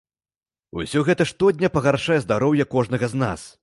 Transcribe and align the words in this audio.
Усё 0.83 1.03
гэта 1.11 1.29
штодня 1.33 1.73
пагаршае 1.77 2.19
здароўе 2.27 2.71
кожнага 2.77 3.05
з 3.15 3.27
нас. 3.27 3.41